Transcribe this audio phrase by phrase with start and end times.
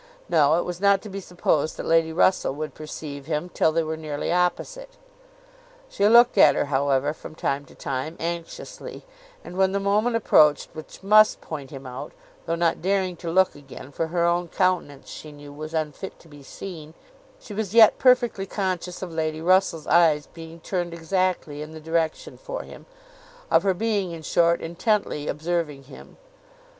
[0.27, 3.83] No, it was not to be supposed that Lady Russell would perceive him till they
[3.83, 4.89] were nearly opposite.
[5.89, 9.05] She looked at her however, from time to time, anxiously;
[9.43, 12.13] and when the moment approached which must point him out,
[12.47, 16.27] though not daring to look again (for her own countenance she knew was unfit to
[16.27, 16.95] be seen),
[17.39, 22.39] she was yet perfectly conscious of Lady Russell's eyes being turned exactly in the direction
[22.39, 26.17] for him—of her being, in short, intently observing him.